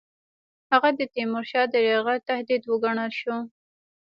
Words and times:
هغه 0.71 0.89
د 0.99 1.01
تیمورشاه 1.13 1.67
د 1.73 1.75
یرغل 1.87 2.17
تهدید 2.29 2.61
وګڼل 2.67 3.11
شو. 3.19 3.37